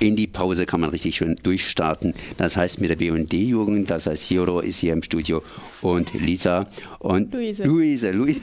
in 0.00 0.16
die 0.16 0.26
Pause 0.26 0.66
kann 0.66 0.80
man 0.80 0.90
richtig 0.90 1.16
schön 1.16 1.36
durchstarten. 1.42 2.14
Das 2.36 2.56
heißt 2.56 2.80
mit 2.80 2.90
der 2.90 2.96
BD-Jugend, 2.96 3.90
das 3.90 4.06
heißt 4.06 4.24
Hiro 4.24 4.60
ist 4.60 4.78
hier 4.78 4.92
im 4.92 5.02
Studio 5.02 5.42
und 5.82 6.12
Lisa 6.14 6.66
und 6.98 7.32
Luise. 7.32 7.64
Luise, 7.64 8.10
Luise, 8.10 8.40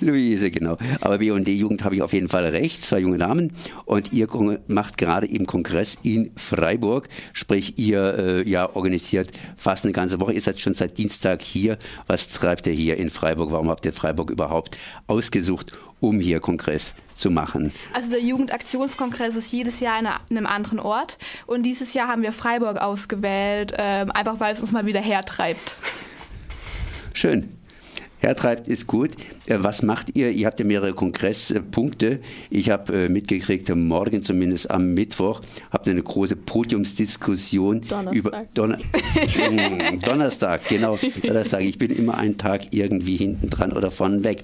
Luise 0.00 0.50
genau. 0.50 0.76
Aber 1.00 1.18
BD-Jugend 1.18 1.84
habe 1.84 1.94
ich 1.94 2.02
auf 2.02 2.12
jeden 2.12 2.28
Fall 2.28 2.44
recht, 2.46 2.84
zwei 2.84 3.00
junge 3.00 3.18
Damen. 3.18 3.52
Und 3.84 4.12
ihr 4.12 4.28
macht 4.66 4.98
gerade 4.98 5.28
eben 5.28 5.46
Kongress 5.46 5.98
in 6.02 6.30
Freiburg, 6.36 7.08
sprich 7.32 7.78
ihr 7.78 8.14
äh, 8.18 8.48
ja 8.48 8.74
organisiert 8.74 9.32
fast 9.56 9.84
eine 9.84 9.92
ganze 9.92 10.20
Woche. 10.20 10.32
Ihr 10.32 10.40
seid 10.40 10.58
schon 10.58 10.74
seit 10.74 10.98
Dienstag 10.98 11.42
hier. 11.42 11.78
Was 12.06 12.28
treibt 12.28 12.66
ihr 12.66 12.72
hier 12.72 12.96
in 12.96 13.10
Freiburg? 13.10 13.52
Warum 13.52 13.68
habt 13.68 13.86
ihr 13.86 13.92
Freiburg 13.92 14.30
überhaupt 14.30 14.76
ausgesucht, 15.06 15.72
um 16.00 16.20
hier 16.20 16.40
Kongress 16.40 16.94
zu 17.14 17.30
machen? 17.30 17.72
Also 17.92 18.10
der 18.10 18.20
Jugendaktionskongress 18.20 19.36
ist 19.36 19.52
jedes 19.52 19.80
Jahr 19.80 19.98
in 19.98 20.06
einem 20.06 20.46
anderen 20.46 20.78
Ort 20.80 21.18
und 21.46 21.64
dieses 21.64 21.94
Jahr 21.94 22.08
haben 22.08 22.22
wir 22.22 22.32
Freiburg 22.32 22.78
ausgewählt, 22.78 23.72
äh, 23.72 24.06
einfach 24.12 24.40
weil 24.40 24.52
es 24.52 24.60
uns 24.60 24.72
mal 24.72 24.86
wieder 24.86 25.00
hertreibt. 25.00 25.76
Schön 27.12 27.58
hertreibt, 28.18 28.68
ist 28.68 28.86
gut. 28.86 29.10
Äh, 29.46 29.58
was 29.60 29.82
macht 29.82 30.16
ihr? 30.16 30.30
Ihr 30.30 30.46
habt 30.46 30.58
ja 30.60 30.66
mehrere 30.66 30.92
Kongresspunkte. 30.92 32.20
Ich 32.50 32.70
habe 32.70 33.04
äh, 33.04 33.08
mitgekriegt, 33.08 33.74
morgen 33.74 34.22
zumindest 34.22 34.70
am 34.70 34.94
Mittwoch 34.94 35.40
habt 35.70 35.86
ihr 35.86 35.92
eine 35.92 36.02
große 36.02 36.36
Podiumsdiskussion 36.36 37.82
Donnerstag. 37.82 38.14
über 38.14 38.46
Donner 38.54 38.78
hm, 39.14 40.00
Donnerstag, 40.00 40.68
genau. 40.68 40.98
Donnerstag. 41.22 41.62
Ich 41.62 41.78
bin 41.78 41.90
immer 41.90 42.16
einen 42.16 42.38
Tag 42.38 42.72
irgendwie 42.72 43.16
hinten 43.16 43.50
dran 43.50 43.72
oder 43.72 43.90
vorne 43.90 44.24
weg. 44.24 44.42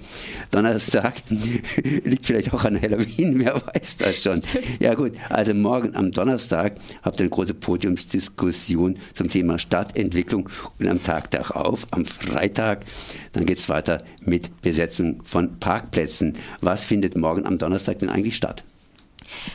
Donnerstag 0.51 1.15
liegt 2.05 2.27
vielleicht 2.27 2.53
auch 2.53 2.65
an 2.65 2.81
Halloween, 2.81 3.39
wer 3.45 3.55
weiß 3.55 3.97
das 3.99 4.23
schon. 4.23 4.41
Ja 4.81 4.95
gut, 4.95 5.13
also 5.29 5.55
morgen 5.55 5.95
am 5.97 6.11
Donnerstag 6.11 6.75
habt 7.03 7.21
ihr 7.21 7.25
eine 7.25 7.31
große 7.31 7.55
Podiumsdiskussion 7.55 8.97
zum 9.15 9.29
Thema 9.29 9.59
Stadtentwicklung 9.59 10.49
und 10.79 10.89
am 10.89 11.03
Tag 11.03 11.31
darauf, 11.31 11.87
am 11.91 12.05
Freitag, 12.05 12.85
dann 13.33 13.47
geht 13.47 13.59
es 13.59 13.64
weiter 13.69 14.03
mit 14.21 14.61
Besetzung 14.63 15.23
von 15.25 15.59
Parkplätzen. 15.59 16.37
Was 16.61 16.85
findet 16.85 17.17
morgen 17.17 17.47
am 17.47 17.59
Donnerstag 17.59 17.99
denn 17.99 18.09
eigentlich 18.09 18.37
statt? 18.37 18.65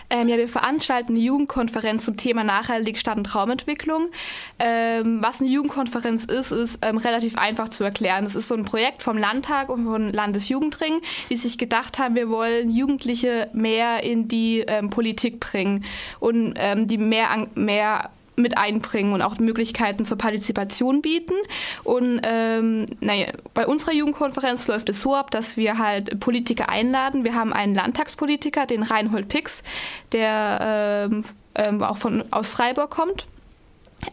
Ähm, 0.10 0.28
ja, 0.28 0.38
wir 0.38 0.50
veranstalten 0.50 1.14
eine 1.14 1.24
Jugendkonferenz 1.24 2.06
zum 2.06 2.18
Thema 2.18 2.44
nachhaltige 2.44 2.98
Stadt- 2.98 3.18
und 3.18 3.34
Raumentwicklung. 3.34 4.10
Ähm, 4.58 5.20
was 5.22 5.42
eine 5.42 5.50
Jugendkonferenz 5.50 6.26
ist, 6.26 6.52
ist 6.52 6.80
ähm, 6.82 6.98
relativ 6.98 7.38
einfach 7.38 7.70
zu 7.70 7.84
erklären. 7.84 8.26
Es 8.26 8.36
ist 8.36 8.48
so 8.48 8.56
ein 8.56 8.66
Projekt 8.66 9.04
vom 9.04 9.18
Landtag 9.18 9.70
und 9.70 9.86
vom 9.86 10.10
Landesjugendring, 10.10 11.02
die 11.30 11.36
sich 11.36 11.58
gedacht 11.58 12.00
haben, 12.00 12.16
wir 12.16 12.30
wollen 12.30 12.72
Jugendliche 12.72 13.50
mehr 13.54 14.04
in 14.04 14.28
die 14.28 14.60
ähm, 14.68 14.90
Politik 14.90 15.40
bringen 15.40 15.86
und 16.20 16.54
ähm, 16.58 16.88
die 16.88 16.98
mehr, 16.98 17.48
mehr 17.56 18.10
mit 18.42 18.58
einbringen 18.58 19.14
und 19.14 19.22
auch 19.22 19.38
Möglichkeiten 19.40 20.06
zur 20.06 20.18
Partizipation 20.18 21.02
bieten. 21.02 21.36
Und 21.84 22.22
ähm, 22.24 22.86
naja, 23.00 23.28
bei 23.54 23.68
unserer 23.68 23.94
Jugendkonferenz 23.94 24.68
läuft 24.68 24.90
es 24.90 25.02
so 25.02 25.16
ab, 25.16 25.32
dass 25.32 25.58
wir 25.58 25.78
halt 25.78 26.20
Politiker 26.20 26.70
einladen. 26.70 27.24
Wir 27.24 27.36
haben 27.36 27.54
einen 27.54 27.76
Landtagspolitiker, 27.76 28.66
den 28.66 28.84
Reinhold 28.84 29.28
Pix, 29.28 29.64
der 30.12 31.08
ähm, 31.12 31.26
ähm, 31.56 31.84
auch 31.84 31.98
von, 31.98 32.24
aus 32.32 32.50
Freiburg 32.50 32.90
kommt. 32.90 33.28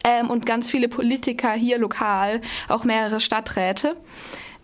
Ähm, 0.03 0.29
und 0.29 0.45
ganz 0.45 0.69
viele 0.69 0.89
Politiker 0.89 1.53
hier 1.53 1.77
lokal, 1.77 2.41
auch 2.67 2.83
mehrere 2.83 3.19
Stadträte. 3.19 3.95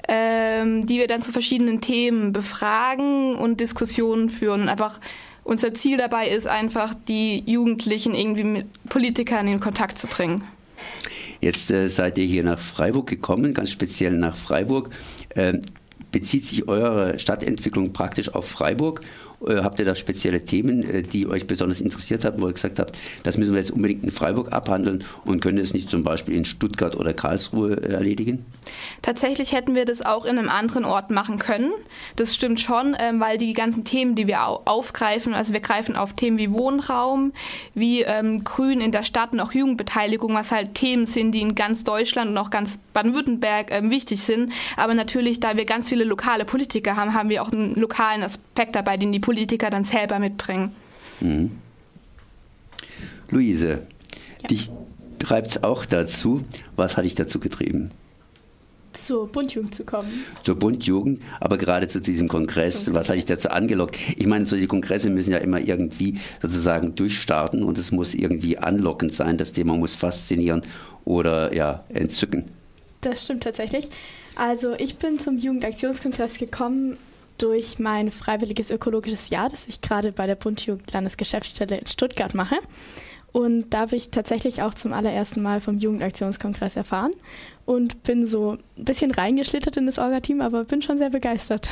Ähm, 0.06 0.86
die 0.86 0.98
wir 0.98 1.08
dann 1.08 1.22
zu 1.22 1.32
verschiedenen 1.32 1.80
Themen 1.80 2.34
befragen 2.34 3.36
und 3.36 3.62
Diskussionen 3.62 4.30
führen 4.30 4.68
einfach 4.68 5.00
unser 5.44 5.74
Ziel 5.74 5.98
dabei 5.98 6.30
ist 6.30 6.48
einfach, 6.48 6.94
die 7.08 7.44
Jugendlichen 7.46 8.16
irgendwie 8.16 8.44
mit 8.44 8.90
Politikern 8.90 9.48
in 9.48 9.60
Kontakt 9.60 9.98
zu 9.98 10.08
bringen. 10.08 10.44
Jetzt 11.42 11.70
äh, 11.72 11.90
seid 11.90 12.18
ihr 12.18 12.26
hier 12.26 12.44
nach 12.44 12.60
Freiburg 12.60 13.08
gekommen, 13.08 13.54
ganz 13.54 13.70
speziell 13.70 14.14
nach 14.14 14.36
Freiburg. 14.36 14.90
Äh, 15.30 15.60
bezieht 16.12 16.48
sich 16.48 16.68
eure 16.68 17.20
Stadtentwicklung 17.20 17.92
praktisch 17.92 18.34
auf 18.34 18.48
Freiburg 18.48 19.02
habt 19.48 19.80
ihr 19.80 19.86
da 19.86 19.96
spezielle 19.96 20.46
Themen, 20.46 20.84
äh, 20.84 21.04
die 21.04 21.28
euch 21.28 21.48
besonders 21.48 21.82
interessiert 21.82 22.26
haben, 22.26 22.42
wo 22.42 22.48
ihr 22.48 22.54
gesagt 22.54 22.80
habt, 22.80 22.98
das 23.24 23.38
müssen 23.38 23.54
wir 23.54 23.60
jetzt 23.60 23.72
unbedingt 23.72 24.04
in 24.04 24.12
Freiburg 24.12 24.52
abhandeln 24.52 25.04
und 25.26 25.42
können 25.42 25.58
es 25.58 25.74
nicht 25.74 25.90
zum 25.90 26.04
Beispiel 26.04 26.36
in 26.36 26.46
Stuttgart 26.46 26.96
oder 26.96 27.14
Karlsruhe 27.14 27.74
äh, 27.74 27.94
erledigen? 27.94 28.46
Tatsächlich 29.02 29.52
hätten 29.52 29.76
wir 29.76 29.86
das 29.86 30.02
auch 30.02 30.26
in 30.26 30.38
einem 30.38 30.50
anderen 30.50 30.86
Ort 30.86 31.12
machen 31.12 31.40
können. 31.40 31.72
Das 32.16 32.34
stimmt 32.34 32.60
schon, 32.60 32.96
ähm, 33.00 33.20
weil 33.20 33.38
die 33.38 33.54
ganzen 33.54 33.84
Themen, 33.84 34.16
die 34.16 34.28
wir 34.28 34.44
aufgreifen, 34.44 35.34
also 35.34 35.54
wir 35.54 35.60
greifen 35.60 35.96
auf 35.96 36.14
Themen 36.14 36.38
wie 36.38 36.52
Wohnraum, 36.52 37.34
wie 37.74 38.02
ähm, 38.02 38.44
Grün 38.44 38.82
in 38.82 38.92
der 38.92 39.04
Stadt 39.04 39.34
und 39.34 39.40
auch 39.40 39.52
Jugendbeteiligung, 39.52 40.34
was 40.34 40.52
halt 40.52 40.76
Themen 40.76 41.06
sind, 41.06 41.34
die 41.34 41.42
in 41.42 41.56
ganz 41.56 41.84
Deutschland 41.84 42.32
und 42.32 42.38
auch 42.38 42.50
ganz 42.50 42.80
Baden-Württemberg 42.94 43.72
ähm, 43.72 43.90
wichtig 43.92 44.22
sind. 44.22 44.52
Aber 44.78 44.94
natürlich, 44.94 45.40
da 45.40 45.58
wir 45.58 45.66
ganz 45.66 45.90
viele 45.90 46.04
lokale 46.04 46.46
Politiker 46.46 46.96
haben, 46.96 47.14
haben 47.14 47.30
wir 47.30 47.42
auch 47.42 47.52
einen 47.52 47.76
lokalen 47.76 48.24
Aspekt 48.24 48.76
dabei, 48.76 48.98
den 48.98 49.12
die 49.12 49.20
Politiker 49.20 49.33
Politiker 49.34 49.72
dann 49.72 49.84
selber 49.84 50.20
mitbringen. 50.20 50.74
Mhm. 51.20 51.52
Luise, 53.32 53.80
ja. 54.44 54.48
dich 54.48 54.70
treibt 55.18 55.48
es 55.48 55.64
auch 55.64 55.86
dazu. 55.86 56.44
Was 56.76 56.98
hat 56.98 57.06
dich 57.06 57.16
dazu 57.16 57.40
getrieben? 57.40 57.90
zur 58.94 59.28
Bundjugend 59.28 59.74
zu 59.74 59.84
kommen. 59.86 60.24
Zur 60.44 60.56
Bundjugend, 60.56 61.20
aber 61.40 61.58
gerade 61.58 61.88
zu 61.88 62.00
diesem 62.00 62.28
Kongress, 62.28 62.94
was 62.94 63.10
hat 63.10 63.16
dich 63.16 63.26
dazu 63.26 63.50
angelockt? 63.50 63.98
Ich 64.16 64.28
meine, 64.28 64.46
solche 64.46 64.68
Kongresse 64.68 65.10
müssen 65.10 65.32
ja 65.32 65.40
immer 65.40 65.60
irgendwie 65.60 66.20
sozusagen 66.44 66.94
durchstarten 66.94 67.64
und 67.64 67.80
es 67.80 67.92
muss 67.92 68.14
irgendwie 68.14 68.60
anlockend 68.60 69.14
sein. 69.14 69.38
Das 69.38 69.52
Thema 69.52 69.76
muss 69.76 69.96
faszinieren 69.96 70.62
oder 71.06 71.54
ja, 71.56 71.84
entzücken. 71.90 72.46
Das 73.02 73.24
stimmt 73.24 73.44
tatsächlich. 73.44 73.90
Also 74.36 74.74
ich 74.78 74.96
bin 74.98 75.20
zum 75.20 75.40
Jugendaktionskongress 75.40 76.38
gekommen, 76.38 76.98
durch 77.38 77.80
mein 77.80 78.12
freiwilliges 78.12 78.72
ökologisches 78.72 79.30
Jahr, 79.30 79.50
das 79.50 79.68
ich 79.68 79.82
gerade 79.82 80.12
bei 80.12 80.28
der 80.28 80.36
Bundjugend 80.36 80.92
Landesgeschäftsstelle 80.92 81.78
in 81.78 81.88
Stuttgart 81.88 82.34
mache. 82.34 82.56
Und 83.32 83.72
da 83.72 83.80
habe 83.80 83.96
ich 83.96 84.12
tatsächlich 84.12 84.62
auch 84.62 84.76
zum 84.76 84.94
allerersten 84.94 85.42
Mal 85.42 85.60
vom 85.60 85.78
Jugendaktionskongress 85.78 86.76
erfahren 86.76 87.14
und 87.66 88.04
bin 88.04 88.28
so 88.28 88.58
ein 88.78 88.86
bisschen 88.86 89.12
reingeschlittert 89.12 89.76
in 89.78 89.88
das 89.88 89.98
Orga-Team, 89.98 90.42
aber 90.42 90.66
bin 90.66 90.84
schon 90.84 91.00
sehr 91.00 91.10
begeistert. 91.10 91.70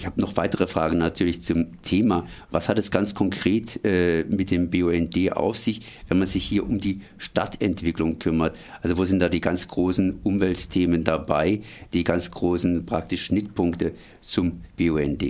Ich 0.00 0.06
habe 0.06 0.18
noch 0.18 0.38
weitere 0.38 0.66
Fragen 0.66 0.96
natürlich 0.96 1.42
zum 1.42 1.82
Thema. 1.82 2.26
Was 2.50 2.70
hat 2.70 2.78
es 2.78 2.90
ganz 2.90 3.14
konkret 3.14 3.84
äh, 3.84 4.24
mit 4.30 4.50
dem 4.50 4.70
BUND 4.70 5.36
auf 5.36 5.58
sich, 5.58 5.82
wenn 6.08 6.18
man 6.18 6.26
sich 6.26 6.42
hier 6.42 6.64
um 6.64 6.80
die 6.80 7.02
Stadtentwicklung 7.18 8.18
kümmert? 8.18 8.56
Also 8.80 8.96
wo 8.96 9.04
sind 9.04 9.20
da 9.20 9.28
die 9.28 9.42
ganz 9.42 9.68
großen 9.68 10.20
Umweltthemen 10.24 11.04
dabei, 11.04 11.60
die 11.92 12.02
ganz 12.02 12.30
großen 12.30 12.86
praktisch 12.86 13.26
Schnittpunkte 13.26 13.92
zum 14.22 14.62
BUND? 14.78 15.22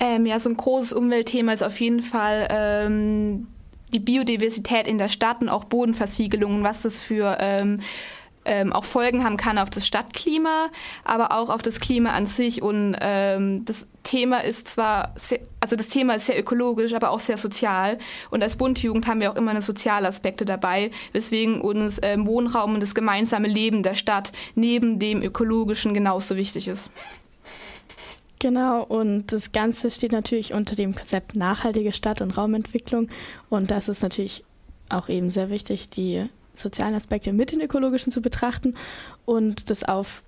Ähm, 0.00 0.26
ja, 0.26 0.40
so 0.40 0.50
ein 0.50 0.56
großes 0.56 0.92
Umweltthema 0.92 1.52
ist 1.52 1.62
auf 1.62 1.78
jeden 1.78 2.02
Fall 2.02 2.48
ähm, 2.50 3.46
die 3.92 4.00
Biodiversität 4.00 4.88
in 4.88 4.98
der 4.98 5.08
Stadt 5.08 5.40
und 5.40 5.48
auch 5.48 5.62
Bodenversiegelungen, 5.62 6.64
was 6.64 6.82
das 6.82 6.98
für 6.98 7.36
ähm, 7.38 7.78
ähm, 8.44 8.72
auch 8.72 8.84
Folgen 8.84 9.24
haben 9.24 9.36
kann 9.36 9.58
auf 9.58 9.70
das 9.70 9.86
Stadtklima, 9.86 10.68
aber 11.04 11.32
auch 11.32 11.50
auf 11.50 11.62
das 11.62 11.80
Klima 11.80 12.10
an 12.10 12.26
sich. 12.26 12.62
Und 12.62 12.96
ähm, 13.00 13.64
das 13.64 13.86
Thema 14.02 14.44
ist 14.44 14.68
zwar, 14.68 15.12
sehr, 15.16 15.40
also 15.60 15.76
das 15.76 15.88
Thema 15.88 16.14
ist 16.14 16.26
sehr 16.26 16.38
ökologisch, 16.38 16.94
aber 16.94 17.10
auch 17.10 17.20
sehr 17.20 17.36
sozial. 17.36 17.98
Und 18.30 18.42
als 18.42 18.56
Bundjugend 18.56 19.06
haben 19.06 19.20
wir 19.20 19.32
auch 19.32 19.36
immer 19.36 19.50
eine 19.50 19.62
soziale 19.62 20.08
Aspekte 20.08 20.44
dabei, 20.44 20.90
weswegen 21.12 21.60
uns 21.60 21.98
ähm, 22.02 22.26
Wohnraum 22.26 22.74
und 22.74 22.80
das 22.80 22.94
gemeinsame 22.94 23.48
Leben 23.48 23.82
der 23.82 23.94
Stadt 23.94 24.32
neben 24.54 24.98
dem 24.98 25.22
ökologischen 25.22 25.94
genauso 25.94 26.36
wichtig 26.36 26.68
ist. 26.68 26.90
Genau, 28.40 28.82
und 28.82 29.32
das 29.32 29.52
Ganze 29.52 29.90
steht 29.90 30.12
natürlich 30.12 30.52
unter 30.52 30.76
dem 30.76 30.94
Konzept 30.94 31.34
nachhaltige 31.34 31.94
Stadt- 31.94 32.20
und 32.20 32.36
Raumentwicklung. 32.36 33.08
Und 33.48 33.70
das 33.70 33.88
ist 33.88 34.02
natürlich 34.02 34.44
auch 34.90 35.08
eben 35.08 35.30
sehr 35.30 35.48
wichtig, 35.48 35.88
die 35.88 36.28
sozialen 36.54 36.94
Aspekte 36.94 37.32
mit 37.32 37.52
den 37.52 37.60
ökologischen 37.60 38.12
zu 38.12 38.20
betrachten 38.22 38.74
und 39.24 39.70
das 39.70 39.84
auf 39.84 40.22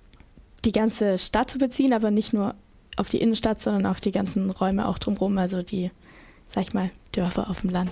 die 0.65 0.71
ganze 0.71 1.17
Stadt 1.17 1.49
zu 1.49 1.57
beziehen, 1.57 1.93
aber 1.93 2.11
nicht 2.11 2.33
nur 2.33 2.55
auf 2.97 3.09
die 3.09 3.21
Innenstadt, 3.21 3.61
sondern 3.61 3.85
auf 3.85 4.01
die 4.01 4.11
ganzen 4.11 4.49
Räume 4.49 4.87
auch 4.87 4.97
drumherum, 4.97 5.37
also 5.37 5.61
die, 5.61 5.91
sag 6.49 6.67
ich 6.67 6.73
mal, 6.73 6.91
Dörfer 7.11 7.49
auf 7.49 7.61
dem 7.61 7.69
Land. 7.69 7.91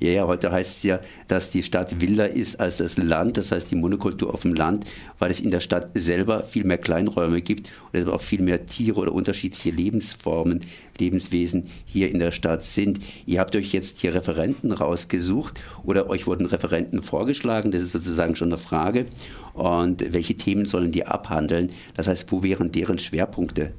Ja, 0.00 0.10
ja, 0.10 0.26
heute 0.26 0.52
heißt 0.52 0.78
es 0.78 0.82
ja, 0.82 1.00
dass 1.28 1.50
die 1.50 1.62
Stadt 1.62 2.00
wilder 2.00 2.28
ist 2.28 2.60
als 2.60 2.78
das 2.78 2.98
Land, 2.98 3.38
das 3.38 3.50
heißt 3.50 3.70
die 3.70 3.76
Monokultur 3.76 4.34
auf 4.34 4.42
dem 4.42 4.54
Land, 4.54 4.84
weil 5.18 5.30
es 5.30 5.40
in 5.40 5.50
der 5.50 5.60
Stadt 5.60 5.90
selber 5.94 6.42
viel 6.44 6.64
mehr 6.64 6.78
Kleinräume 6.78 7.40
gibt 7.40 7.70
und 7.92 7.98
es 7.98 8.06
auch 8.06 8.20
viel 8.20 8.42
mehr 8.42 8.66
Tiere 8.66 9.00
oder 9.00 9.12
unterschiedliche 9.12 9.70
Lebensformen, 9.70 10.64
Lebenswesen 10.98 11.68
hier 11.86 12.10
in 12.10 12.18
der 12.18 12.30
Stadt 12.30 12.64
sind. 12.64 13.00
Ihr 13.26 13.40
habt 13.40 13.56
euch 13.56 13.72
jetzt 13.72 13.98
hier 13.98 14.14
Referenten 14.14 14.72
rausgesucht 14.72 15.60
oder 15.82 16.10
euch 16.10 16.26
wurden 16.26 16.46
Referenten 16.46 17.00
vorgeschlagen, 17.00 17.70
das 17.70 17.82
ist 17.82 17.92
sozusagen 17.92 18.36
schon 18.36 18.48
eine 18.48 18.58
Frage. 18.58 19.06
Und 19.54 20.12
welche 20.12 20.34
Themen 20.34 20.66
sollen 20.66 20.92
die 20.92 21.06
abhandeln? 21.06 21.70
Das 21.94 22.08
heißt, 22.08 22.30
wo 22.30 22.42
wären 22.42 22.72
deren 22.72 22.98
Schwerpunkte? 22.98 23.72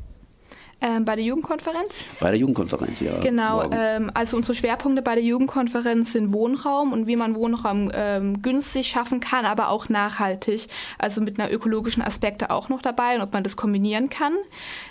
Ähm, 0.85 1.03
bei 1.03 1.15
der 1.15 1.25
Jugendkonferenz? 1.25 2.05
Bei 2.19 2.29
der 2.29 2.39
Jugendkonferenz, 2.39 2.99
ja. 2.99 3.17
Genau, 3.19 3.71
ähm, 3.71 4.11
also 4.13 4.37
unsere 4.37 4.53
Schwerpunkte 4.53 5.01
bei 5.01 5.15
der 5.15 5.23
Jugendkonferenz 5.23 6.11
sind 6.11 6.31
Wohnraum 6.31 6.93
und 6.93 7.07
wie 7.07 7.15
man 7.15 7.33
Wohnraum 7.33 7.91
ähm, 7.91 8.43
günstig 8.43 8.87
schaffen 8.87 9.19
kann, 9.19 9.45
aber 9.45 9.69
auch 9.69 9.89
nachhaltig, 9.89 10.67
also 10.99 11.21
mit 11.21 11.39
einer 11.39 11.51
ökologischen 11.51 12.03
Aspekte 12.03 12.51
auch 12.51 12.69
noch 12.69 12.83
dabei 12.83 13.15
und 13.15 13.21
ob 13.21 13.33
man 13.33 13.43
das 13.43 13.55
kombinieren 13.55 14.11
kann. 14.11 14.33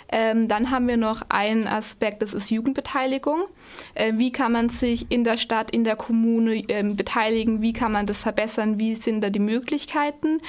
Ähm, 0.09 0.49
dann 0.49 0.69
haben 0.69 0.89
wir 0.89 0.97
noch 0.97 1.21
einen 1.29 1.65
Aspekt, 1.65 2.21
das 2.21 2.33
ist 2.33 2.49
Jugendbeteiligung. 2.51 3.45
Äh, 3.93 4.13
wie 4.17 4.33
kann 4.33 4.51
man 4.51 4.67
sich 4.67 5.09
in 5.09 5.23
der 5.23 5.37
Stadt, 5.37 5.71
in 5.71 5.85
der 5.85 5.95
Kommune 5.95 6.55
ähm, 6.67 6.97
beteiligen? 6.97 7.61
Wie 7.61 7.71
kann 7.71 7.93
man 7.93 8.05
das 8.05 8.21
verbessern? 8.21 8.81
Wie 8.81 8.95
sind 8.95 9.21
da 9.21 9.29
die 9.29 9.39
Möglichkeiten? 9.39 10.41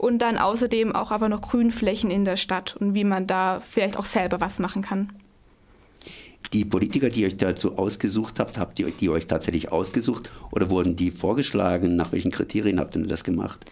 Und 0.00 0.20
dann 0.20 0.38
außerdem 0.38 0.96
auch 0.96 1.10
aber 1.10 1.28
noch 1.28 1.42
Grünflächen 1.42 2.10
in 2.10 2.24
der 2.24 2.38
Stadt 2.38 2.74
und 2.74 2.94
wie 2.94 3.04
man 3.04 3.26
da 3.26 3.60
vielleicht 3.60 3.98
auch 3.98 4.06
selber 4.06 4.40
was 4.40 4.58
machen 4.58 4.80
kann. 4.80 5.10
Die 6.54 6.64
Politiker, 6.64 7.10
die 7.10 7.20
ihr 7.20 7.26
euch 7.26 7.36
dazu 7.36 7.76
ausgesucht 7.76 8.40
habt, 8.40 8.56
habt 8.56 8.78
ihr 8.78 8.90
die 8.90 9.10
euch 9.10 9.26
tatsächlich 9.26 9.70
ausgesucht 9.70 10.30
oder 10.52 10.70
wurden 10.70 10.96
die 10.96 11.10
vorgeschlagen? 11.10 11.96
Nach 11.96 12.12
welchen 12.12 12.30
Kriterien 12.30 12.80
habt 12.80 12.96
ihr 12.96 13.06
das 13.06 13.24
gemacht? 13.24 13.66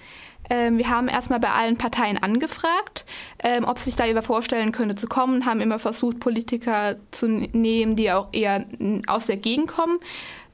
Ähm, 0.50 0.76
wir 0.76 0.90
haben 0.90 1.08
erstmal 1.08 1.40
bei 1.40 1.48
allen 1.48 1.78
Parteien 1.78 2.18
angefragt, 2.18 3.06
ähm, 3.42 3.64
ob 3.64 3.78
sich 3.78 3.96
da 3.96 4.04
jemand 4.04 4.26
vorstellen 4.26 4.70
könnte 4.70 4.96
zu 4.96 5.06
kommen, 5.06 5.46
haben 5.46 5.62
immer 5.62 5.78
versucht, 5.78 6.20
Politiker 6.20 6.96
zu 7.10 7.26
nehmen, 7.26 7.96
die 7.96 8.12
auch 8.12 8.28
eher 8.32 8.66
aus 9.06 9.28
der 9.28 9.38
Gegend 9.38 9.68
kommen. 9.68 9.98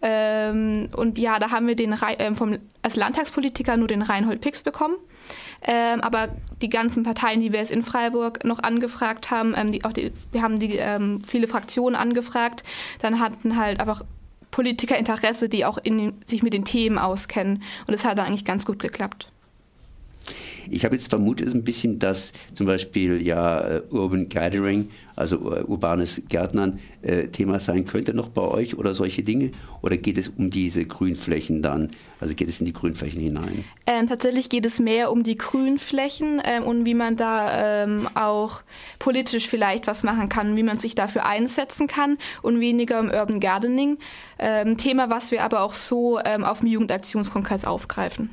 Ähm, 0.06 0.90
und 0.94 1.18
ja, 1.18 1.38
da 1.38 1.50
haben 1.50 1.66
wir 1.66 1.76
den 1.76 1.96
ähm, 2.18 2.34
vom, 2.34 2.58
als 2.82 2.94
Landtagspolitiker 2.94 3.78
nur 3.78 3.88
den 3.88 4.02
Reinhold 4.02 4.42
Pix 4.42 4.62
bekommen. 4.62 4.96
Ähm, 5.62 6.02
aber 6.02 6.28
die 6.60 6.68
ganzen 6.68 7.04
Parteien, 7.04 7.40
die 7.40 7.52
wir 7.52 7.60
jetzt 7.60 7.72
in 7.72 7.82
Freiburg 7.82 8.44
noch 8.44 8.58
angefragt 8.58 9.30
haben, 9.30 9.54
ähm, 9.56 9.72
die, 9.72 9.82
auch 9.86 9.92
die, 9.92 10.12
wir 10.30 10.42
haben 10.42 10.60
die 10.60 10.76
ähm, 10.76 11.22
viele 11.26 11.48
Fraktionen 11.48 11.96
angefragt, 11.96 12.64
dann 13.00 13.18
hatten 13.18 13.56
halt 13.56 13.80
einfach 13.80 14.04
Politiker 14.50 14.98
Interesse, 14.98 15.48
die 15.48 15.64
auch 15.64 15.78
in, 15.78 16.12
sich 16.26 16.42
mit 16.42 16.52
den 16.52 16.66
Themen 16.66 16.98
auskennen. 16.98 17.62
Und 17.86 17.94
es 17.94 18.04
hat 18.04 18.20
eigentlich 18.20 18.44
ganz 18.44 18.66
gut 18.66 18.80
geklappt. 18.80 19.32
Ich 20.70 20.84
habe 20.84 20.96
jetzt 20.96 21.08
vermutet 21.08 21.55
ein 21.55 21.64
bisschen, 21.64 21.99
dass 21.99 22.32
zum 22.55 22.66
Beispiel 22.66 23.25
ja 23.25 23.61
äh, 23.61 23.82
Urban 23.90 24.28
Gathering, 24.28 24.90
also 25.16 25.38
uh, 25.38 25.64
urbanes 25.66 26.22
Gärtnern, 26.28 26.78
äh, 27.02 27.28
Thema 27.28 27.61
sein 27.61 27.84
könnte 27.84 28.14
noch 28.14 28.28
bei 28.28 28.43
euch 28.43 28.76
oder 28.76 28.94
solche 28.94 29.22
Dinge? 29.22 29.50
Oder 29.82 29.96
geht 29.96 30.19
es 30.19 30.28
um 30.28 30.50
diese 30.50 30.84
Grünflächen 30.84 31.62
dann? 31.62 31.88
Also 32.20 32.34
geht 32.34 32.49
es 32.49 32.61
in 32.61 32.66
die 32.66 32.72
Grünflächen 32.72 33.20
hinein? 33.20 33.64
Ähm, 33.87 34.06
tatsächlich 34.06 34.49
geht 34.49 34.64
es 34.66 34.81
mehr 34.81 35.12
um 35.12 35.22
die 35.22 35.37
Grünflächen 35.37 36.40
ähm, 36.44 36.64
und 36.64 36.87
wie 36.87 36.94
man 36.94 37.17
da 37.17 37.84
ähm, 37.84 38.08
auch 38.14 38.62
politisch 38.99 39.49
vielleicht 39.49 39.87
was 39.87 40.02
machen 40.02 40.28
kann, 40.28 40.56
wie 40.56 40.62
man 40.62 40.78
sich 40.78 40.94
dafür 40.94 41.26
einsetzen 41.26 41.87
kann 41.87 42.19
und 42.43 42.60
weniger 42.60 43.00
um 43.00 43.10
Urban 43.10 43.40
Gardening. 43.40 43.99
Ähm, 44.38 44.78
Thema, 44.78 45.10
was 45.10 45.31
wir 45.31 45.44
aber 45.44 45.60
auch 45.62 45.75
so 45.75 46.19
ähm, 46.25 46.44
auf 46.44 46.60
dem 46.60 46.69
Jugendaktionskongress 46.69 47.64
aufgreifen. 47.64 48.31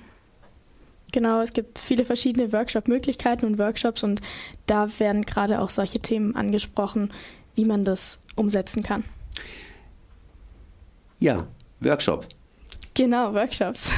Genau, 1.11 1.41
es 1.41 1.53
gibt 1.53 1.77
viele 1.77 2.05
verschiedene 2.05 2.53
Workshop-Möglichkeiten 2.53 3.45
und 3.45 3.57
Workshops 3.57 4.03
und 4.03 4.21
da 4.65 4.87
werden 4.99 5.25
gerade 5.25 5.59
auch 5.59 5.69
solche 5.69 5.99
Themen 5.99 6.35
angesprochen, 6.35 7.11
wie 7.55 7.65
man 7.65 7.83
das 7.83 8.17
umsetzen 8.35 8.81
kann. 8.81 9.03
Ja, 11.19 11.45
Workshop. 11.81 12.27
Genau, 12.93 13.33
Workshops. 13.33 13.89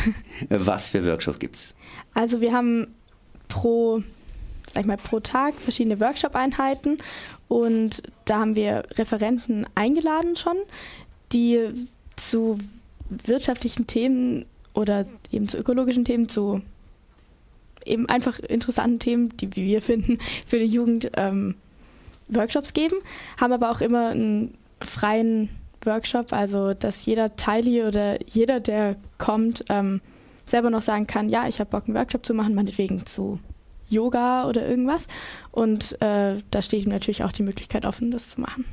Was 0.50 0.89
für 0.89 1.06
Workshops 1.06 1.39
gibt 1.39 1.56
es? 1.56 1.74
Also 2.13 2.42
wir 2.42 2.54
haben 2.54 2.88
pro, 3.48 4.01
sag 4.71 4.81
ich 4.81 4.88
mal, 4.88 4.98
pro 4.98 5.19
Tag 5.19 5.56
verschiedene 5.56 6.00
Workshop-Einheiten 6.00 6.98
und 7.48 8.01
da 8.25 8.39
haben 8.39 8.56
wir 8.56 8.83
Referenten 8.95 9.68
eingeladen 9.75 10.36
schon, 10.36 10.57
die 11.31 11.69
zu 12.15 12.57
wirtschaftlichen 13.10 13.88
Themen 13.88 14.45
oder 14.74 15.06
eben 15.31 15.48
zu 15.48 15.57
ökologischen 15.57 16.06
Themen, 16.06 16.30
zu 16.30 16.62
eben 17.85 18.07
einfach 18.07 18.39
interessanten 18.39 19.00
Themen, 19.00 19.30
die 19.38 19.56
wir 19.56 19.81
finden, 19.81 20.19
für 20.47 20.59
die 20.59 20.65
Jugend 20.65 21.12
ähm, 21.15 21.56
Workshops 22.27 22.74
geben, 22.74 22.95
haben 23.39 23.53
aber 23.53 23.71
auch 23.71 23.81
immer 23.81 24.09
einen 24.09 24.57
freien 24.81 25.50
Workshop, 25.85 26.33
also 26.33 26.74
dass 26.74 27.06
jeder 27.06 27.35
Teili 27.35 27.83
oder 27.83 28.18
jeder, 28.27 28.59
der 28.59 28.95
kommt, 29.18 29.63
ähm, 29.69 30.01
selber 30.45 30.69
noch 30.69 30.81
sagen 30.81 31.07
kann, 31.07 31.30
ja, 31.30 31.47
ich 31.47 31.59
habe 31.59 31.69
Bock, 31.69 31.85
einen 31.85 31.95
Workshop 31.95 32.25
zu 32.25 32.33
machen, 32.33 32.56
meinetwegen 32.56 33.06
zu 33.06 33.39
Yoga 33.89 34.47
oder 34.47 34.68
irgendwas. 34.68 35.07
Und 35.51 36.01
äh, 36.01 36.36
da 36.51 36.62
steht 36.62 36.83
ihm 36.86 36.91
natürlich 36.91 37.24
auch 37.24 37.31
die 37.31 37.44
Möglichkeit 37.44 37.86
offen, 37.86 38.12
das 38.12 38.29
zu 38.29 38.41
machen. 38.41 38.65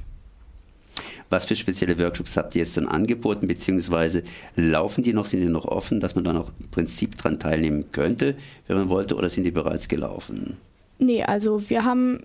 Was 1.30 1.46
für 1.46 1.54
spezielle 1.54 1.98
Workshops 1.98 2.36
habt 2.36 2.56
ihr 2.56 2.62
jetzt 2.62 2.76
dann 2.76 2.88
angeboten, 2.88 3.46
beziehungsweise 3.46 4.24
laufen 4.56 5.04
die 5.04 5.12
noch, 5.12 5.26
sind 5.26 5.40
die 5.40 5.46
noch 5.46 5.64
offen, 5.64 6.00
dass 6.00 6.16
man 6.16 6.24
da 6.24 6.32
noch 6.32 6.50
im 6.58 6.68
Prinzip 6.70 7.16
dran 7.16 7.38
teilnehmen 7.38 7.92
könnte, 7.92 8.34
wenn 8.66 8.76
man 8.76 8.88
wollte, 8.88 9.14
oder 9.14 9.28
sind 9.28 9.44
die 9.44 9.52
bereits 9.52 9.88
gelaufen? 9.88 10.56
Nee, 10.98 11.22
also 11.22 11.70
wir 11.70 11.84
haben 11.84 12.24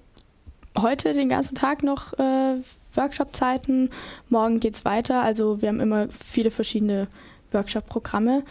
heute 0.77 1.13
den 1.13 1.29
ganzen 1.29 1.55
Tag 1.55 1.83
noch 1.83 2.13
äh, 2.19 2.55
Workshop-Zeiten, 2.95 3.91
morgen 4.29 4.59
geht 4.59 4.75
es 4.75 4.85
weiter, 4.85 5.21
also 5.21 5.61
wir 5.61 5.69
haben 5.69 5.79
immer 5.79 6.07
viele 6.09 6.49
verschiedene 6.49 7.07
Workshop-Programme. 7.51 8.43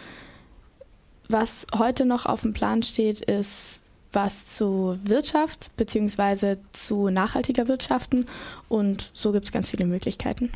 Was 1.29 1.67
heute 1.77 2.05
noch 2.05 2.27
auf 2.27 2.43
dem 2.43 2.53
Plan 2.53 2.83
steht, 2.83 3.21
ist 3.21 3.81
was 4.15 4.49
zu 4.49 4.99
Wirtschaft 5.03 5.71
bzw. 5.77 6.57
zu 6.73 7.11
nachhaltiger 7.11 7.69
Wirtschaften 7.69 8.27
und 8.69 9.11
so 9.13 9.33
gibt 9.33 9.47
es 9.47 9.53
ganz 9.53 9.71
viele 9.71 9.85
Möglichkeiten. 9.85 10.51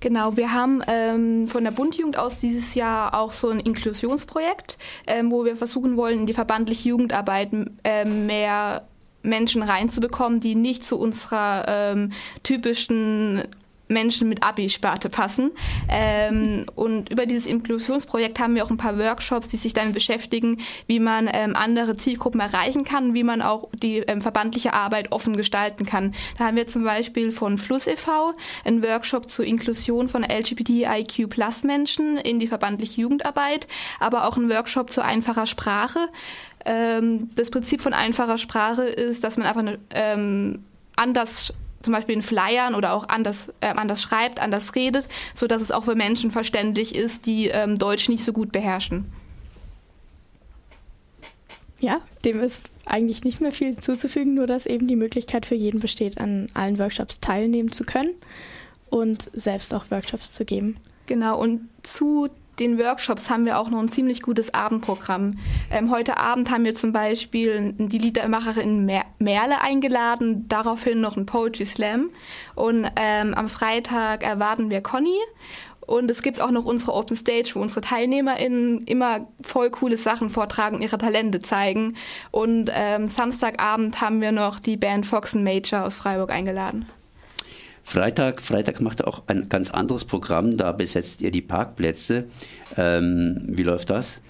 Genau, 0.00 0.36
wir 0.36 0.52
haben 0.52 0.82
ähm, 0.86 1.48
von 1.48 1.64
der 1.64 1.70
Bundjugend 1.70 2.18
aus 2.18 2.38
dieses 2.40 2.74
Jahr 2.74 3.14
auch 3.14 3.32
so 3.32 3.48
ein 3.48 3.60
Inklusionsprojekt, 3.60 4.76
ähm, 5.06 5.30
wo 5.30 5.46
wir 5.46 5.56
versuchen 5.56 5.96
wollen, 5.96 6.20
in 6.20 6.26
die 6.26 6.34
verbandliche 6.34 6.90
Jugendarbeit 6.90 7.50
ähm, 7.84 8.26
mehr 8.26 8.86
Menschen 9.22 9.62
reinzubekommen, 9.62 10.40
die 10.40 10.54
nicht 10.54 10.84
zu 10.84 10.98
unserer 10.98 11.64
ähm, 11.66 12.12
typischen 12.42 13.44
Menschen 13.88 14.28
mit 14.28 14.42
Abi-Sparte 14.42 15.08
passen. 15.08 15.50
Ähm, 15.88 16.66
und 16.74 17.10
über 17.10 17.26
dieses 17.26 17.46
Inklusionsprojekt 17.46 18.38
haben 18.38 18.54
wir 18.54 18.64
auch 18.64 18.70
ein 18.70 18.76
paar 18.76 18.98
Workshops, 18.98 19.48
die 19.48 19.56
sich 19.56 19.74
damit 19.74 19.94
beschäftigen, 19.94 20.58
wie 20.86 21.00
man 21.00 21.28
ähm, 21.32 21.54
andere 21.54 21.96
Zielgruppen 21.96 22.40
erreichen 22.40 22.84
kann, 22.84 23.14
wie 23.14 23.24
man 23.24 23.42
auch 23.42 23.68
die 23.74 23.98
ähm, 23.98 24.20
verbandliche 24.20 24.72
Arbeit 24.72 25.12
offen 25.12 25.36
gestalten 25.36 25.84
kann. 25.84 26.14
Da 26.38 26.46
haben 26.46 26.56
wir 26.56 26.66
zum 26.66 26.84
Beispiel 26.84 27.30
von 27.30 27.58
Fluss 27.58 27.86
e.V. 27.86 28.34
einen 28.64 28.82
Workshop 28.82 29.30
zur 29.30 29.44
Inklusion 29.44 30.08
von 30.08 30.24
LGBTIQ-Plus-Menschen 30.24 32.16
in 32.16 32.40
die 32.40 32.46
verbandliche 32.46 33.02
Jugendarbeit, 33.02 33.68
aber 34.00 34.26
auch 34.26 34.36
einen 34.36 34.50
Workshop 34.50 34.90
zu 34.90 35.02
einfacher 35.02 35.46
Sprache. 35.46 36.08
Ähm, 36.64 37.30
das 37.34 37.50
Prinzip 37.50 37.82
von 37.82 37.92
einfacher 37.92 38.38
Sprache 38.38 38.84
ist, 38.84 39.24
dass 39.24 39.36
man 39.36 39.46
einfach 39.46 39.60
eine, 39.60 39.78
ähm, 39.90 40.64
anders 40.96 41.52
zum 41.84 41.92
Beispiel 41.92 42.14
in 42.14 42.22
Flyern 42.22 42.74
oder 42.74 42.94
auch 42.94 43.08
anders, 43.08 43.48
äh, 43.60 43.68
anders 43.68 44.02
schreibt, 44.02 44.40
anders 44.40 44.74
redet, 44.74 45.06
so 45.34 45.46
dass 45.46 45.62
es 45.62 45.70
auch 45.70 45.84
für 45.84 45.94
Menschen 45.94 46.30
verständlich 46.30 46.94
ist, 46.94 47.26
die 47.26 47.48
ähm, 47.48 47.78
Deutsch 47.78 48.08
nicht 48.08 48.24
so 48.24 48.32
gut 48.32 48.52
beherrschen. 48.52 49.12
Ja, 51.80 52.00
dem 52.24 52.40
ist 52.40 52.70
eigentlich 52.86 53.24
nicht 53.24 53.40
mehr 53.40 53.52
viel 53.52 53.76
zuzufügen, 53.76 54.34
nur 54.34 54.46
dass 54.46 54.64
eben 54.66 54.88
die 54.88 54.96
Möglichkeit 54.96 55.44
für 55.44 55.54
jeden 55.54 55.80
besteht, 55.80 56.18
an 56.18 56.48
allen 56.54 56.78
Workshops 56.78 57.20
teilnehmen 57.20 57.72
zu 57.72 57.84
können 57.84 58.14
und 58.88 59.30
selbst 59.34 59.74
auch 59.74 59.90
Workshops 59.90 60.32
zu 60.32 60.44
geben. 60.44 60.76
Genau, 61.06 61.38
und 61.38 61.68
zu 61.82 62.30
den 62.58 62.78
Workshops 62.78 63.30
haben 63.30 63.44
wir 63.46 63.58
auch 63.58 63.70
noch 63.70 63.80
ein 63.80 63.88
ziemlich 63.88 64.22
gutes 64.22 64.54
Abendprogramm. 64.54 65.38
Ähm, 65.70 65.90
heute 65.90 66.16
Abend 66.16 66.50
haben 66.50 66.64
wir 66.64 66.74
zum 66.74 66.92
Beispiel 66.92 67.74
die 67.76 67.98
Liedermacherin 67.98 68.84
Mer 68.84 69.04
Merle 69.18 69.60
eingeladen, 69.60 70.46
daraufhin 70.48 71.00
noch 71.00 71.16
ein 71.16 71.26
Poetry 71.26 71.64
Slam. 71.64 72.10
Und 72.54 72.86
ähm, 72.96 73.34
am 73.34 73.48
Freitag 73.48 74.22
erwarten 74.22 74.70
wir 74.70 74.80
Conny. 74.80 75.18
Und 75.86 76.10
es 76.10 76.22
gibt 76.22 76.40
auch 76.40 76.50
noch 76.50 76.64
unsere 76.64 76.94
Open 76.94 77.16
Stage, 77.16 77.50
wo 77.54 77.60
unsere 77.60 77.82
TeilnehmerInnen 77.82 78.84
immer 78.86 79.28
voll 79.42 79.70
coole 79.70 79.96
Sachen 79.96 80.30
vortragen, 80.30 80.80
ihre 80.80 80.96
Talente 80.96 81.40
zeigen. 81.40 81.96
Und 82.30 82.70
ähm, 82.72 83.06
Samstagabend 83.06 84.00
haben 84.00 84.20
wir 84.20 84.32
noch 84.32 84.60
die 84.60 84.76
Band 84.76 85.04
Fox 85.04 85.34
Major 85.34 85.84
aus 85.84 85.96
Freiburg 85.96 86.30
eingeladen. 86.30 86.86
Freitag, 87.84 88.40
Freitag 88.40 88.80
macht 88.80 89.04
auch 89.04 89.22
ein 89.26 89.48
ganz 89.48 89.70
anderes 89.70 90.04
Programm, 90.04 90.56
da 90.56 90.72
besetzt 90.72 91.20
ihr 91.20 91.30
die 91.30 91.42
Parkplätze. 91.42 92.24
Ähm, 92.76 93.42
wie 93.46 93.62
läuft 93.62 93.90
das? 93.90 94.20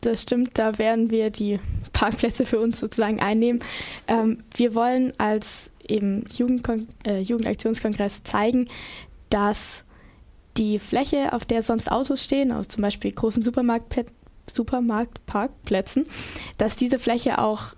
Das 0.00 0.22
stimmt, 0.22 0.58
da 0.58 0.78
werden 0.78 1.10
wir 1.10 1.30
die 1.30 1.58
Parkplätze 1.92 2.44
für 2.44 2.60
uns 2.60 2.80
sozusagen 2.80 3.20
einnehmen. 3.20 3.62
Ähm, 4.08 4.42
wir 4.54 4.74
wollen 4.74 5.12
als 5.18 5.70
eben 5.88 6.24
Jugendkon 6.32 6.88
äh, 7.06 7.20
Jugendaktionskongress 7.20 8.24
zeigen, 8.24 8.68
dass 9.30 9.84
die 10.56 10.78
Fläche, 10.78 11.32
auf 11.32 11.44
der 11.44 11.62
sonst 11.62 11.90
Autos 11.90 12.24
stehen, 12.24 12.52
also 12.52 12.68
zum 12.68 12.82
Beispiel 12.82 13.12
großen 13.12 13.42
Supermarkt 13.42 13.94
Supermarktparkplätzen, 14.52 16.06
dass 16.56 16.76
diese 16.76 17.00
Fläche 17.00 17.38
auch 17.38 17.74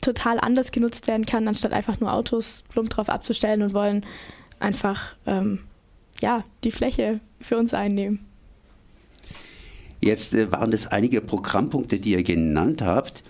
total 0.00 0.38
anders 0.40 0.72
genutzt 0.72 1.06
werden 1.06 1.26
kann, 1.26 1.46
anstatt 1.46 1.72
einfach 1.72 2.00
nur 2.00 2.12
Autos 2.12 2.64
plump 2.70 2.90
drauf 2.90 3.08
abzustellen 3.08 3.62
und 3.62 3.74
wollen 3.74 4.04
einfach 4.58 5.14
ähm, 5.26 5.60
ja, 6.20 6.44
die 6.64 6.70
Fläche 6.70 7.20
für 7.40 7.58
uns 7.58 7.74
einnehmen. 7.74 8.20
Jetzt 10.00 10.34
äh, 10.34 10.50
waren 10.50 10.70
das 10.70 10.86
einige 10.86 11.20
Programmpunkte, 11.20 11.98
die 11.98 12.12
ihr 12.12 12.22
genannt 12.22 12.82
habt. 12.82 13.22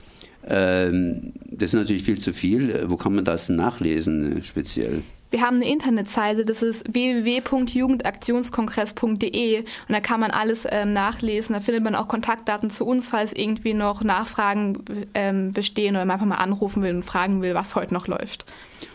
Ähm, 0.46 1.32
das 1.46 1.70
ist 1.70 1.80
natürlich 1.80 2.04
viel 2.04 2.20
zu 2.20 2.32
viel. 2.32 2.70
Äh, 2.70 2.90
wo 2.90 2.96
kann 2.96 3.14
man 3.14 3.24
das 3.24 3.48
nachlesen 3.48 4.38
äh, 4.38 4.42
speziell? 4.42 5.02
Wir 5.30 5.42
haben 5.42 5.56
eine 5.56 5.68
Internetseite, 5.68 6.44
das 6.44 6.62
ist 6.62 6.92
www.jugendaktionskongress.de 6.92 9.58
und 9.60 9.66
da 9.88 10.00
kann 10.00 10.18
man 10.18 10.32
alles 10.32 10.66
ähm, 10.68 10.92
nachlesen. 10.92 11.54
Da 11.54 11.60
findet 11.60 11.84
man 11.84 11.94
auch 11.94 12.08
Kontaktdaten 12.08 12.70
zu 12.70 12.84
uns, 12.84 13.08
falls 13.08 13.32
irgendwie 13.32 13.74
noch 13.74 14.02
Nachfragen 14.02 14.82
ähm, 15.14 15.52
bestehen 15.52 15.94
oder 15.94 16.04
man 16.04 16.14
einfach 16.14 16.26
mal 16.26 16.34
anrufen 16.36 16.82
will 16.82 16.96
und 16.96 17.04
fragen 17.04 17.42
will, 17.42 17.54
was 17.54 17.76
heute 17.76 17.94
noch 17.94 18.08
läuft. 18.08 18.44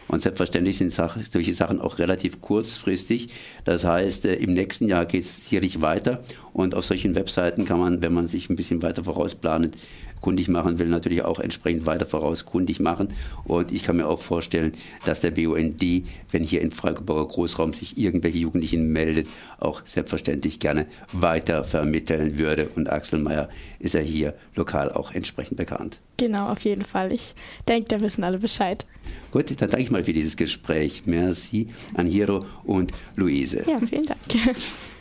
Und 0.08 0.22
selbstverständlich 0.22 0.77
sind 0.77 0.94
solche 0.94 1.54
Sachen 1.54 1.82
auch 1.82 2.00
relativ 2.00 2.42
kurzfristig. 2.42 3.30
Das 3.63 3.86
heißt, 3.86 4.25
äh, 4.25 4.36
im 4.36 4.54
nächsten 4.54 4.88
Jahr 4.88 5.06
geht 5.06 5.24
es 5.24 5.46
sicherlich 5.46 5.82
weiter. 5.82 6.24
Und 6.54 6.75
auf 6.75 6.86
solchen 6.86 7.15
Webseiten 7.15 7.65
kann 7.65 7.80
man, 7.80 8.01
wenn 8.01 8.13
man 8.13 8.27
sich 8.27 8.50
ein 8.50 8.56
bisschen 8.56 8.82
weiter 8.82 9.06
vorausplanet, 9.06 9.77
kundig 10.25 10.48
machen 10.48 10.79
will, 10.79 10.88
natürlich 10.88 11.22
auch 11.22 11.39
entsprechend 11.39 11.86
weiter 11.86 12.08
vorauskundig 12.08 12.79
machen. 12.79 13.10
Und 13.44 13.72
ich 13.72 13.84
kann 13.84 13.98
mir 13.98 14.08
auch 14.08 14.20
vorstellen, 14.20 14.74
dass 15.05 15.22
der 15.22 15.29
BUND, 15.29 15.84
wenn 16.32 16.44
hier 16.44 16.62
in 16.62 16.72
Freiburger 16.72 17.27
Großraum 17.27 17.72
sich 17.74 17.96
irgendwelche 17.96 18.39
Jugendlichen 18.39 18.91
meldet, 18.91 19.27
auch 19.60 19.86
selbstverständlich 19.86 20.60
gerne 20.60 20.88
weiter 21.12 21.63
vermitteln 21.63 22.39
würde. 22.39 22.70
Und 22.75 22.89
Axel 22.89 23.20
Mayer 23.20 23.50
ist 23.77 23.94
ja 23.94 24.00
hier 24.00 24.34
lokal 24.55 24.91
auch 24.91 25.12
entsprechend 25.12 25.58
bekannt. 25.58 26.00
Genau, 26.17 26.50
auf 26.50 26.65
jeden 26.65 26.86
Fall. 26.86 27.12
Ich 27.12 27.36
denke, 27.67 27.89
da 27.89 28.00
wissen 28.00 28.24
alle 28.24 28.39
Bescheid. 28.39 28.84
Gut, 29.29 29.51
dann 29.62 29.70
danke 29.70 29.84
ich 29.84 29.91
mal 29.91 30.03
für 30.03 30.13
dieses 30.13 30.38
Gespräch. 30.38 31.03
Merci 31.05 31.67
an 31.94 32.08
Hiro 32.08 32.46
und 32.63 32.94
Luise. 33.15 33.63
Ja, 33.67 33.77
vielen 33.79 34.08
Dank. 34.08 34.22